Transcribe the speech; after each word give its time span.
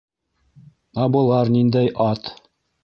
Ә 1.03 1.07
былар 1.17 1.55
ниндәй 1.59 1.95
ат? 2.09 2.35